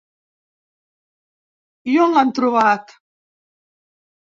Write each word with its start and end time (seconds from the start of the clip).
I 1.93 1.99
on 2.07 2.17
l'han 2.17 2.33
trobat? 2.41 2.99